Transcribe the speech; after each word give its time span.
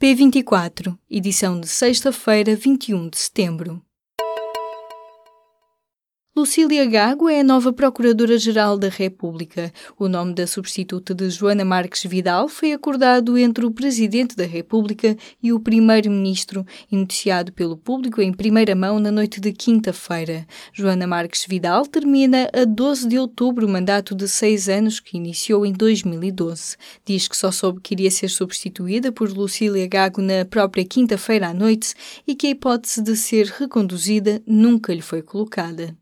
P24, 0.00 0.98
edição 1.10 1.60
de 1.60 1.68
sexta-feira, 1.68 2.56
21 2.56 3.10
de 3.10 3.18
setembro. 3.18 3.82
Lucília 6.40 6.86
Gago 6.86 7.28
é 7.28 7.40
a 7.40 7.44
nova 7.44 7.70
Procuradora-Geral 7.70 8.78
da 8.78 8.88
República. 8.88 9.70
O 9.98 10.08
nome 10.08 10.32
da 10.32 10.46
substituta 10.46 11.14
de 11.14 11.28
Joana 11.28 11.66
Marques 11.66 12.02
Vidal 12.04 12.48
foi 12.48 12.72
acordado 12.72 13.36
entre 13.36 13.66
o 13.66 13.70
Presidente 13.70 14.34
da 14.34 14.46
República 14.46 15.14
e 15.42 15.52
o 15.52 15.60
Primeiro-Ministro, 15.60 16.64
iniciado 16.90 17.52
pelo 17.52 17.76
público 17.76 18.22
em 18.22 18.32
primeira 18.32 18.74
mão 18.74 18.98
na 18.98 19.12
noite 19.12 19.38
de 19.38 19.52
quinta-feira. 19.52 20.46
Joana 20.72 21.06
Marques 21.06 21.44
Vidal 21.46 21.86
termina 21.86 22.48
a 22.54 22.64
12 22.64 23.06
de 23.06 23.18
outubro 23.18 23.66
o 23.66 23.70
mandato 23.70 24.14
de 24.14 24.26
seis 24.26 24.66
anos 24.66 24.98
que 24.98 25.18
iniciou 25.18 25.66
em 25.66 25.74
2012. 25.74 26.78
Diz 27.04 27.28
que 27.28 27.36
só 27.36 27.52
soube 27.52 27.82
que 27.82 27.92
iria 27.92 28.10
ser 28.10 28.30
substituída 28.30 29.12
por 29.12 29.30
Lucília 29.30 29.86
Gago 29.86 30.22
na 30.22 30.46
própria 30.46 30.86
quinta-feira 30.86 31.48
à 31.48 31.52
noite 31.52 31.92
e 32.26 32.34
que 32.34 32.46
a 32.46 32.50
hipótese 32.50 33.02
de 33.02 33.14
ser 33.14 33.48
reconduzida 33.58 34.40
nunca 34.46 34.94
lhe 34.94 35.02
foi 35.02 35.20
colocada. 35.20 35.94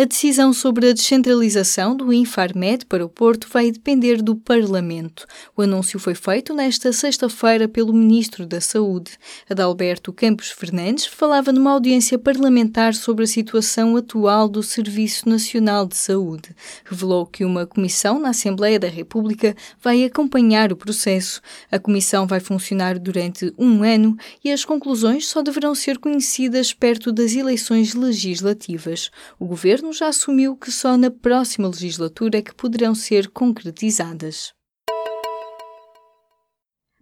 A 0.00 0.04
decisão 0.04 0.52
sobre 0.52 0.88
a 0.88 0.92
descentralização 0.92 1.96
do 1.96 2.12
Infarmed 2.12 2.86
para 2.86 3.04
o 3.04 3.08
Porto 3.08 3.48
vai 3.50 3.68
depender 3.72 4.22
do 4.22 4.36
Parlamento. 4.36 5.26
O 5.56 5.62
anúncio 5.62 5.98
foi 5.98 6.14
feito 6.14 6.54
nesta 6.54 6.92
sexta-feira 6.92 7.66
pelo 7.66 7.92
Ministro 7.92 8.46
da 8.46 8.60
Saúde. 8.60 9.18
Adalberto 9.50 10.12
Campos 10.12 10.52
Fernandes 10.52 11.04
falava 11.04 11.50
numa 11.50 11.72
audiência 11.72 12.16
parlamentar 12.16 12.94
sobre 12.94 13.24
a 13.24 13.26
situação 13.26 13.96
atual 13.96 14.48
do 14.48 14.62
Serviço 14.62 15.28
Nacional 15.28 15.84
de 15.84 15.96
Saúde. 15.96 16.54
Revelou 16.84 17.26
que 17.26 17.44
uma 17.44 17.66
comissão 17.66 18.20
na 18.20 18.28
Assembleia 18.28 18.78
da 18.78 18.86
República 18.86 19.56
vai 19.82 20.04
acompanhar 20.04 20.70
o 20.70 20.76
processo. 20.76 21.42
A 21.72 21.78
comissão 21.80 22.24
vai 22.24 22.38
funcionar 22.38 23.00
durante 23.00 23.52
um 23.58 23.82
ano 23.82 24.16
e 24.44 24.52
as 24.52 24.64
conclusões 24.64 25.26
só 25.26 25.42
deverão 25.42 25.74
ser 25.74 25.98
conhecidas 25.98 26.72
perto 26.72 27.10
das 27.10 27.34
eleições 27.34 27.94
legislativas. 27.94 29.10
O 29.40 29.44
governo 29.44 29.87
já 29.92 30.08
assumiu 30.08 30.56
que 30.56 30.70
só 30.70 30.96
na 30.96 31.10
próxima 31.10 31.68
legislatura 31.68 32.38
é 32.38 32.42
que 32.42 32.54
poderão 32.54 32.94
ser 32.94 33.28
concretizadas 33.28 34.52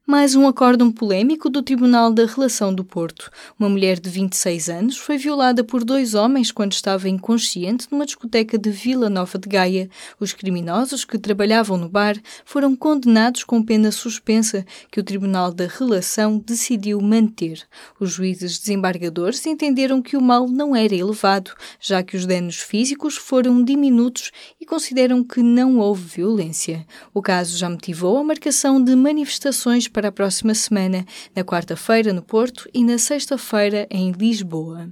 mais 0.08 0.36
um 0.36 0.46
acórdão 0.46 0.92
polémico 0.92 1.50
do 1.50 1.60
Tribunal 1.60 2.12
da 2.12 2.26
Relação 2.26 2.72
do 2.72 2.84
Porto. 2.84 3.28
Uma 3.58 3.68
mulher 3.68 3.98
de 3.98 4.08
26 4.08 4.68
anos 4.68 4.96
foi 4.96 5.18
violada 5.18 5.64
por 5.64 5.82
dois 5.82 6.14
homens 6.14 6.52
quando 6.52 6.70
estava 6.70 7.08
inconsciente 7.08 7.88
numa 7.90 8.06
discoteca 8.06 8.56
de 8.56 8.70
Vila 8.70 9.10
Nova 9.10 9.36
de 9.36 9.48
Gaia. 9.48 9.90
Os 10.20 10.32
criminosos 10.32 11.04
que 11.04 11.18
trabalhavam 11.18 11.77
no 11.77 11.88
bar 11.88 12.14
foram 12.44 12.77
condenados 12.77 13.42
com 13.42 13.60
pena 13.60 13.90
suspensa 13.90 14.64
que 14.92 15.00
o 15.00 15.02
Tribunal 15.02 15.52
da 15.52 15.66
Relação 15.66 16.38
decidiu 16.38 17.00
manter. 17.00 17.64
Os 17.98 18.12
juízes 18.12 18.60
desembargadores 18.60 19.44
entenderam 19.44 20.00
que 20.00 20.16
o 20.16 20.22
mal 20.22 20.46
não 20.46 20.77
era 20.77 20.94
elevado, 20.94 21.50
já 21.80 22.00
que 22.04 22.16
os 22.16 22.24
danos 22.24 22.58
físicos 22.58 23.16
foram 23.16 23.60
diminutos 23.64 24.30
e 24.60 24.64
consideram 24.64 25.24
que 25.24 25.42
não 25.42 25.80
houve 25.80 26.04
violência. 26.04 26.86
O 27.12 27.20
caso 27.20 27.58
já 27.58 27.68
motivou 27.68 28.18
a 28.18 28.24
marcação 28.24 28.80
de 28.80 28.94
manifestações 28.94 29.88
para 29.97 30.08
a 30.08 30.12
próxima 30.12 30.55
semana, 30.55 31.06
na 31.34 31.42
quarta-feira 31.42 32.12
no 32.12 32.20
Porto 32.20 32.69
e 32.75 32.84
na 32.84 32.98
sexta-feira 32.98 33.86
em 33.91 34.12
Lisboa. 34.12 34.91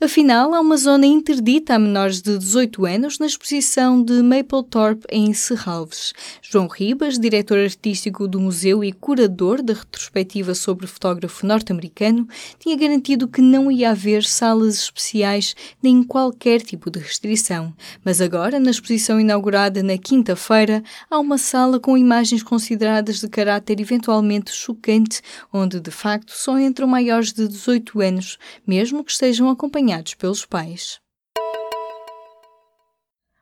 Afinal, 0.00 0.54
há 0.54 0.60
uma 0.60 0.76
zona 0.76 1.06
interdita 1.06 1.74
a 1.74 1.78
menores 1.78 2.22
de 2.22 2.38
18 2.38 2.86
anos 2.86 3.18
na 3.18 3.26
exposição 3.26 4.00
de 4.00 4.22
Mapplethorpe 4.22 5.04
em 5.10 5.34
Serralves. 5.34 6.12
João 6.40 6.68
Ribas, 6.68 7.18
diretor 7.18 7.58
artístico 7.58 8.28
do 8.28 8.38
museu 8.38 8.84
e 8.84 8.92
curador 8.92 9.60
da 9.60 9.74
retrospectiva 9.74 10.54
sobre 10.54 10.84
o 10.84 10.88
fotógrafo 10.88 11.44
norte-americano, 11.44 12.28
tinha 12.60 12.76
garantido 12.76 13.26
que 13.26 13.42
não 13.42 13.72
ia 13.72 13.90
haver 13.90 14.22
salas 14.22 14.76
especiais 14.76 15.56
nem 15.82 16.04
qualquer 16.04 16.60
tipo 16.60 16.92
de 16.92 17.00
restrição. 17.00 17.74
Mas 18.04 18.20
agora, 18.20 18.60
na 18.60 18.70
exposição 18.70 19.18
inaugurada 19.18 19.82
na 19.82 19.98
quinta-feira, 19.98 20.80
há 21.10 21.18
uma 21.18 21.38
sala 21.38 21.80
com 21.80 21.98
imagens 21.98 22.44
consideradas 22.44 23.18
de 23.18 23.28
caráter 23.28 23.80
eventualmente 23.80 24.52
chocante, 24.52 25.20
onde 25.52 25.80
de 25.80 25.90
facto 25.90 26.30
só 26.30 26.56
entram 26.56 26.86
maiores 26.86 27.32
de 27.32 27.48
18 27.48 28.00
anos, 28.00 28.38
mesmo 28.64 29.02
que 29.02 29.10
estejam 29.10 29.50
acompanhados 29.50 29.87
acompanhados 29.88 30.14
pelos 30.14 30.44
pais. 30.44 31.00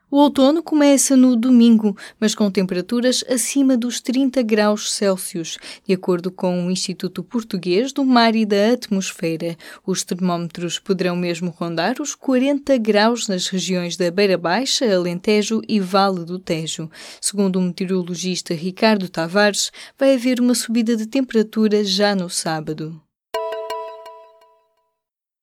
O 0.09 0.19
outono 0.19 0.63
começa 0.63 1.17
no 1.17 1.35
domingo, 1.35 1.93
mas 2.17 2.33
com 2.33 2.49
temperaturas 2.49 3.25
acima 3.27 3.75
dos 3.75 3.99
30 3.99 4.41
graus 4.41 4.93
Celsius, 4.93 5.57
de 5.85 5.93
acordo 5.93 6.31
com 6.31 6.65
o 6.65 6.71
Instituto 6.71 7.21
Português 7.21 7.91
do 7.91 8.05
Mar 8.05 8.33
e 8.33 8.45
da 8.45 8.71
Atmosfera. 8.71 9.57
Os 9.85 10.05
termómetros 10.05 10.79
poderão 10.79 11.17
mesmo 11.17 11.49
rondar 11.49 12.01
os 12.01 12.15
40 12.15 12.77
graus 12.77 13.27
nas 13.27 13.49
regiões 13.49 13.97
da 13.97 14.09
Beira 14.09 14.37
Baixa, 14.37 14.85
Alentejo 14.85 15.61
e 15.67 15.77
Vale 15.77 16.23
do 16.23 16.39
Tejo. 16.39 16.89
Segundo 17.19 17.59
o 17.59 17.61
meteorologista 17.61 18.53
Ricardo 18.53 19.09
Tavares, 19.09 19.73
vai 19.99 20.15
haver 20.15 20.39
uma 20.39 20.55
subida 20.55 20.95
de 20.95 21.05
temperatura 21.05 21.83
já 21.83 22.15
no 22.15 22.29
sábado. 22.29 23.06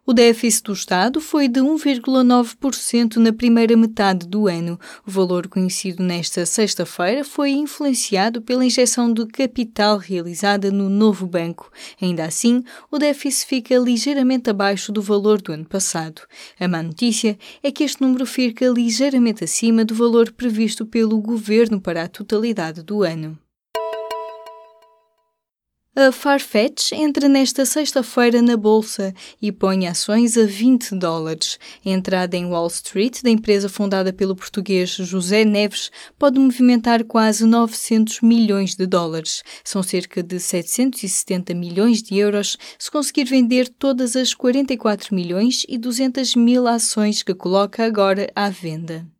O 0.07 0.13
déficit 0.13 0.65
do 0.65 0.75
Estado 0.75 1.19
foi 1.19 1.49
de 1.49 1.61
1,9% 1.61 3.17
na 3.17 3.33
primeira 3.33 3.75
metade 3.75 4.29
do 4.29 4.47
ano. 4.47 4.79
O 5.07 5.11
valor 5.11 5.49
conhecido 5.49 6.03
nesta 6.03 6.45
sexta-feira 6.45 7.25
foi 7.25 7.53
influenciado 7.53 8.43
pela 8.43 8.67
injeção 8.67 9.11
de 9.11 9.25
capital 9.25 9.97
realizada 9.97 10.71
no 10.71 10.91
novo 10.91 11.27
banco. 11.27 11.73
Ainda 12.03 12.27
assim, 12.27 12.63
o 12.91 12.99
déficit 12.99 13.49
fica 13.49 13.79
ligeiramente 13.79 14.51
abaixo 14.51 14.93
do 14.93 15.01
valor 15.01 15.41
do 15.41 15.53
ano 15.55 15.65
passado. 15.65 16.21
A 16.61 16.69
má 16.69 16.83
notícia 16.83 17.39
é 17.63 17.73
que 17.73 17.83
este 17.83 18.03
número 18.03 18.27
fica 18.27 18.67
ligeiramente 18.67 19.43
acima 19.43 19.87
do 19.87 19.95
valor 19.95 20.31
previsto 20.33 20.85
pelo 20.85 21.19
governo 21.19 21.81
para 21.81 22.03
a 22.03 22.09
totalidade 22.09 22.83
do 22.83 23.03
ano. 23.03 23.39
A 25.97 26.11
Farfetch 26.11 26.91
entra 26.91 27.29
nesta 27.29 27.65
sexta-feira 27.65 28.43
na 28.43 28.57
bolsa 28.57 29.15
e 29.41 29.53
põe 29.53 29.87
ações 29.87 30.37
a 30.37 30.45
20 30.45 30.97
dólares. 30.97 31.57
A 31.87 31.89
entrada 31.89 32.37
em 32.37 32.47
Wall 32.47 32.67
Street 32.67 33.23
da 33.23 33.31
empresa 33.31 33.69
fundada 33.69 34.13
pelo 34.13 34.35
português 34.35 34.91
José 34.91 35.45
Neves 35.45 35.93
pode 36.19 36.41
movimentar 36.41 37.05
quase 37.05 37.47
900 37.47 38.23
milhões 38.23 38.75
de 38.75 38.87
dólares. 38.87 39.45
São 39.63 39.85
cerca 39.85 40.21
de 40.21 40.41
770 40.41 41.55
milhões 41.55 42.03
de 42.03 42.19
euros 42.19 42.59
se 42.77 42.91
conseguir 42.91 43.27
vender 43.27 43.69
todas 43.69 44.17
as 44.17 44.35
44 44.35 45.15
milhões 45.15 45.65
e 45.69 45.79
200 45.79 46.35
mil 46.35 46.67
ações 46.67 47.23
que 47.23 47.37
coloca 47.37 47.85
agora 47.85 48.29
à 48.35 48.51
venda. 48.51 49.14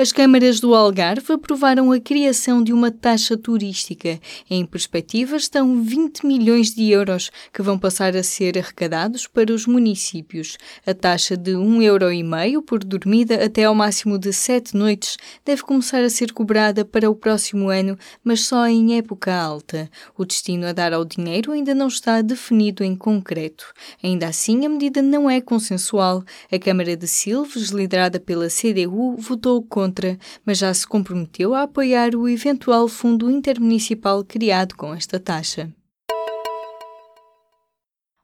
As 0.00 0.12
câmaras 0.12 0.60
do 0.60 0.76
Algarve 0.76 1.32
aprovaram 1.32 1.90
a 1.90 1.98
criação 1.98 2.62
de 2.62 2.72
uma 2.72 2.88
taxa 2.88 3.36
turística. 3.36 4.20
Em 4.48 4.64
perspectiva 4.64 5.34
estão 5.34 5.82
20 5.82 6.24
milhões 6.24 6.72
de 6.72 6.88
euros 6.88 7.32
que 7.52 7.62
vão 7.62 7.76
passar 7.76 8.16
a 8.16 8.22
ser 8.22 8.56
arrecadados 8.56 9.26
para 9.26 9.52
os 9.52 9.66
municípios. 9.66 10.56
A 10.86 10.94
taxa 10.94 11.36
de 11.36 11.54
1,5 11.54 11.82
euro 11.82 12.62
por 12.62 12.84
dormida 12.84 13.44
até 13.44 13.64
ao 13.64 13.74
máximo 13.74 14.20
de 14.20 14.32
7 14.32 14.76
noites 14.76 15.16
deve 15.44 15.62
começar 15.62 16.04
a 16.04 16.08
ser 16.08 16.32
cobrada 16.32 16.84
para 16.84 17.10
o 17.10 17.14
próximo 17.16 17.68
ano, 17.68 17.98
mas 18.22 18.42
só 18.42 18.68
em 18.68 18.96
época 18.98 19.34
alta. 19.34 19.90
O 20.16 20.24
destino 20.24 20.68
a 20.68 20.72
dar 20.72 20.92
ao 20.92 21.04
dinheiro 21.04 21.50
ainda 21.50 21.74
não 21.74 21.88
está 21.88 22.22
definido 22.22 22.84
em 22.84 22.94
concreto. 22.94 23.74
Ainda 24.00 24.28
assim, 24.28 24.64
a 24.64 24.68
medida 24.68 25.02
não 25.02 25.28
é 25.28 25.40
consensual. 25.40 26.22
A 26.52 26.56
Câmara 26.60 26.96
de 26.96 27.08
Silves, 27.08 27.70
liderada 27.70 28.20
pela 28.20 28.46
CDU, 28.46 29.16
votou 29.16 29.60
contra 29.60 29.87
contra, 29.88 30.18
mas 30.44 30.58
já 30.58 30.72
se 30.72 30.86
comprometeu 30.86 31.54
a 31.54 31.62
apoiar 31.62 32.14
o 32.14 32.28
eventual 32.28 32.88
fundo 32.88 33.30
intermunicipal 33.30 34.22
criado 34.22 34.76
com 34.76 34.94
esta 34.94 35.18
taxa. 35.18 35.72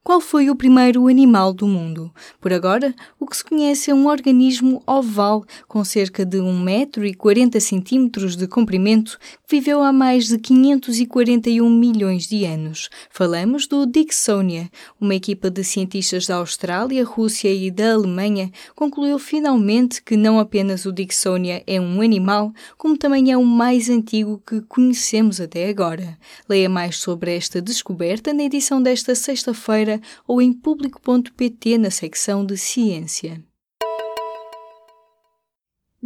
Qual 0.05 0.21
foi 0.21 0.51
o 0.51 0.55
primeiro 0.55 1.09
animal 1.09 1.55
do 1.55 1.67
mundo? 1.67 2.13
Por 2.39 2.53
agora, 2.53 2.95
o 3.19 3.27
que 3.27 3.39
se 3.39 3.43
conhece 3.43 3.91
é 3.91 3.95
um 3.95 4.07
organismo 4.07 4.83
oval 4.87 5.47
com 5.67 5.83
cerca 5.83 6.27
de 6.27 6.39
1 6.43 6.61
metro 6.61 7.07
e 7.07 7.15
40 7.15 7.59
centímetros 7.59 8.37
de 8.37 8.47
comprimento 8.47 9.19
que 9.49 9.57
viveu 9.57 9.83
há 9.83 9.95
mais 9.95 10.29
de 10.29 10.37
541 10.37 11.71
milhões 11.71 12.27
de 12.27 12.45
anos. 12.45 12.91
Falamos 13.09 13.67
do 13.67 13.87
Dixonia. 13.87 14.71
Uma 15.01 15.15
equipa 15.15 15.51
de 15.51 15.65
cientistas 15.65 16.27
da 16.27 16.37
Austrália, 16.37 17.03
Rússia 17.03 17.51
e 17.51 17.71
da 17.71 17.95
Alemanha 17.95 18.53
concluiu 18.75 19.19
finalmente 19.19 20.03
que 20.03 20.19
não 20.19 20.39
apenas 20.39 20.85
o 20.85 20.93
Dixonia 20.93 21.63
é 21.67 21.81
um 21.81 22.03
animal, 22.03 22.53
como 22.77 22.99
também 22.99 23.33
é 23.33 23.39
o 23.39 23.45
mais 23.45 23.89
antigo 23.89 24.43
que 24.47 24.61
conhecemos 24.61 25.41
até 25.41 25.67
agora. 25.67 26.19
Leia 26.47 26.69
mais 26.69 26.99
sobre 26.99 27.35
esta 27.35 27.63
descoberta 27.63 28.35
na 28.35 28.43
edição 28.43 28.83
desta 28.83 29.15
sexta-feira 29.15 29.94
ou 30.27 30.41
em 30.41 30.53
público.pt 30.53 31.79
na 31.79 31.91
secção 31.91 32.45
de 32.45 32.57
Ciência. 32.57 33.45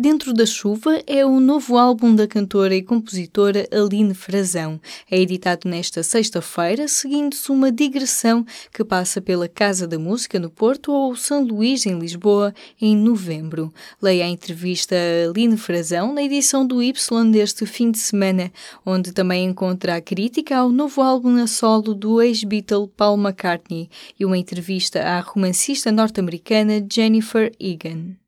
Dentro 0.01 0.33
da 0.33 0.47
Chuva 0.47 1.03
é 1.09 1.27
o 1.27 1.41
novo 1.41 1.77
álbum 1.77 2.15
da 2.15 2.29
cantora 2.29 2.73
e 2.73 2.85
compositora 2.85 3.67
Aline 3.73 4.15
Frazão. 4.15 4.81
É 5.11 5.19
editado 5.19 5.69
nesta 5.69 6.05
sexta-feira, 6.05 6.87
seguindo-se 6.87 7.51
uma 7.51 7.73
digressão 7.73 8.47
que 8.73 8.85
passa 8.85 9.21
pela 9.21 9.49
Casa 9.49 9.89
da 9.89 9.99
Música 9.99 10.39
no 10.39 10.51
Porto 10.51 10.93
ou 10.93 11.17
São 11.17 11.43
Luís 11.43 11.85
em 11.85 11.99
Lisboa 11.99 12.55
em 12.81 12.97
novembro. 12.97 13.75
Leia 14.01 14.27
a 14.27 14.29
entrevista 14.29 14.95
a 14.95 15.31
Aline 15.31 15.57
Frazão 15.57 16.15
na 16.15 16.23
edição 16.23 16.65
do 16.65 16.81
Y 16.81 17.33
deste 17.33 17.67
fim 17.67 17.91
de 17.91 17.99
semana, 17.99 18.53
onde 18.87 19.11
também 19.11 19.47
encontra 19.47 19.97
a 19.97 20.01
crítica 20.01 20.59
ao 20.59 20.69
novo 20.69 21.03
álbum 21.03 21.43
a 21.43 21.49
solo 21.49 21.93
do 21.93 22.23
ex-Beatle 22.23 22.87
Paul 22.97 23.19
McCartney 23.19 23.91
e 24.17 24.25
uma 24.25 24.39
entrevista 24.39 25.01
à 25.01 25.19
romancista 25.19 25.91
norte-americana 25.91 26.87
Jennifer 26.89 27.51
Egan. 27.59 28.28